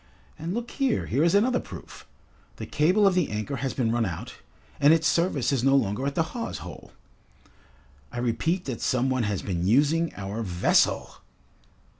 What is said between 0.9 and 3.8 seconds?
here is another proof! The cable of the anchor has